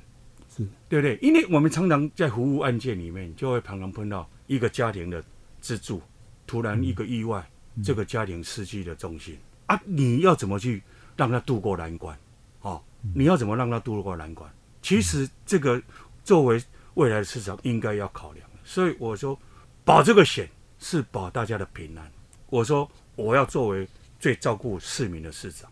[0.55, 1.17] 是对不对？
[1.19, 5.23] 因为我们常常在服务案件里面，就会常常碰到一个家庭的
[5.61, 5.99] 支柱
[6.45, 7.43] 突然一个意外，
[7.83, 9.81] 这个家庭失去了重心啊！
[9.83, 10.83] 你要怎么去
[11.15, 12.15] 让他渡过难关？
[12.61, 12.79] 哦，
[13.15, 14.47] 你要怎么让他渡过难关？
[14.79, 15.81] 其实这个
[16.23, 16.61] 作为
[16.93, 18.47] 未来的市场应该要考量。
[18.63, 19.39] 所以我说，
[19.83, 22.11] 保这个险是保大家的平安。
[22.51, 23.87] 我说我要作为
[24.23, 25.69] 最照顾市民的市长，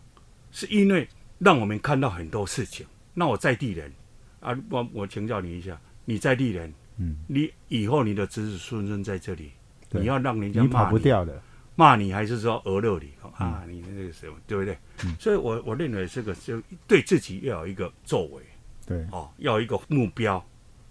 [0.50, 2.86] 是因为让我们看到很多事情。
[3.14, 3.90] 那我在地人。
[4.40, 9.52] 啊，我我请教你一下，你在地人，嗯，你以后你的子子孙孙在这里，
[9.92, 11.40] 你要让人家你跑不掉的，
[11.76, 13.64] 骂你还是说讹肉你啊？
[13.66, 14.76] 你那个什么，对不对？
[15.18, 18.42] 所以，我我认为这个就对自己要有一个作为，
[18.84, 20.44] 对，哦，要有一个目标。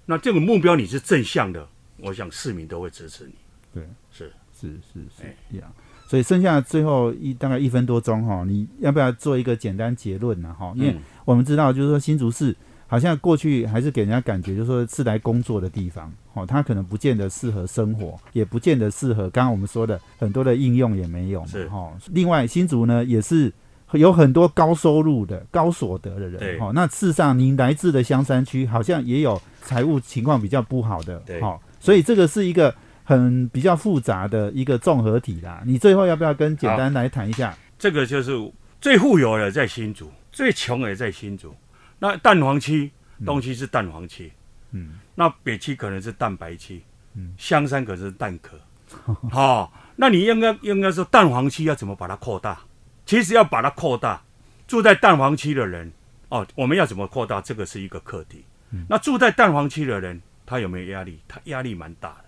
[0.08, 3.36] 那这个目标你是正向的，我想市民都会支持你。
[3.72, 5.72] 对，是是是是，呀。
[6.12, 10.54] 所以剩下最后一大概一分多钟哈，你要不要做一个简单结论呢？
[10.60, 10.94] 哈，因为
[11.24, 12.54] 我们知道就是说新竹市
[12.86, 21.90] 好像过去还是给人家感觉就是说是来工作的地方，哦，它可能不见得适合生活，也不见得适合刚刚我们说的很多的应用也没有，是哈。
[22.10, 23.50] 另外新竹呢也是
[23.94, 26.74] 有很多高收入的、高所得的人，哦。
[26.76, 31.58] 那事实上您来自的香山区好像也有财务情况比较不好的，哈。
[31.80, 32.76] 所以这个是一个。
[33.04, 37.56] 很比较复杂的一个综合体啦，你最后要不要跟简单来谈一下？
[37.78, 38.32] 这个就是
[38.80, 41.56] 最富有的在新竹，最穷的在新竹。
[42.00, 42.90] 那蛋黄区
[43.26, 44.32] 东西是蛋黄区，
[44.72, 46.82] 嗯，那北区可能是蛋白区，
[47.16, 48.58] 嗯，香山可是蛋壳，
[49.30, 52.60] 好，那你应该应该说蛋黄区要怎么把它扩大？
[53.06, 54.22] 其实要把它扩大，
[54.68, 55.92] 住在蛋黄区的人，
[56.30, 57.42] 哦，我们要怎么扩大？
[57.42, 58.46] 这个是一个课题。
[58.88, 61.20] 那住在蛋黄区的人，他有没有压力？
[61.28, 62.26] 他压力蛮大的。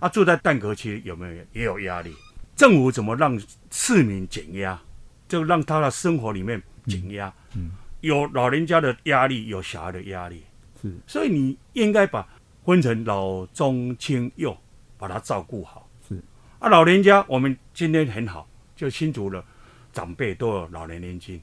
[0.00, 2.14] 啊，住在蛋壳区有没有也有压力？
[2.56, 3.40] 政府怎么让
[3.70, 4.80] 市民减压？
[5.28, 7.32] 就让他的生活里面减压。
[7.54, 10.42] 嗯，有老人家的压力，有小孩的压力。
[10.80, 12.26] 是，所以你应该把
[12.64, 14.56] 分成老中青幼，
[14.96, 15.88] 把他照顾好。
[16.08, 16.18] 是，
[16.58, 19.44] 啊，老人家我们今天很好，就新竹了，
[19.92, 21.40] 长辈都有老年年金。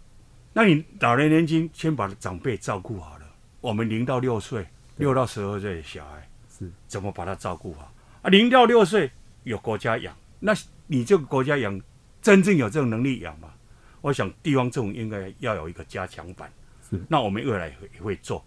[0.52, 3.26] 那你老年年金先把长辈照顾好了，
[3.62, 4.66] 我们零到六岁、
[4.96, 7.94] 六到十二岁的小孩是怎么把他照顾好？
[8.26, 9.12] 啊，零到六岁
[9.44, 10.52] 有国家养，那
[10.88, 11.80] 你这个国家养，
[12.24, 13.54] 真正有这种能力养吗？
[14.02, 16.52] 我想地方政府应该要有一个加强版。
[16.90, 18.44] 是，那我们未来也会做，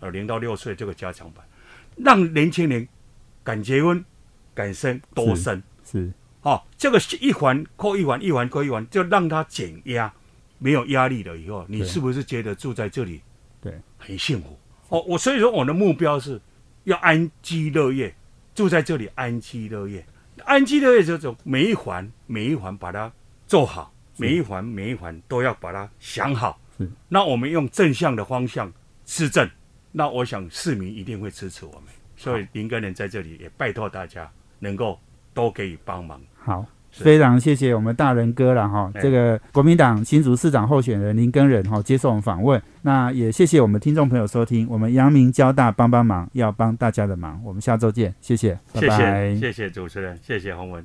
[0.00, 1.44] 呃，零到六岁这个加强版，
[1.94, 2.88] 让年轻人
[3.44, 4.02] 敢结婚、
[4.54, 5.62] 敢生、多生。
[5.84, 6.10] 是，
[6.40, 10.10] 哦，这个一环扣一环，一环扣一环，就让他减压，
[10.58, 13.20] 没有压力了以后，你是不是觉得住在这里，
[13.60, 14.58] 对，很幸福？
[14.88, 16.40] 哦，我所以说我的目标是
[16.84, 18.14] 要安居乐业。
[18.58, 20.04] 住在这里安居乐业，
[20.44, 23.12] 安居乐业这种每一环每一环把它
[23.46, 26.58] 做好，每一环每一环都要把它想好。
[26.76, 28.72] 是，那我们用正向的方向
[29.06, 29.48] 施政，
[29.92, 31.84] 那我想市民一定会支持我们。
[32.16, 34.28] 所以林根人在这里也拜托大家
[34.58, 34.98] 能够
[35.32, 36.20] 多给予帮忙。
[36.40, 36.66] 好。
[37.02, 50.76] 非常谢谢我们大人哥了哈，这个国民党新竹市长候选人林根仁哈接受我们访问，那也谢谢我们听众朋友收听，我们阳明交大帮帮忙，要帮大家的忙，我们下周见，谢谢，谢谢，谢谢主持人，谢谢洪文。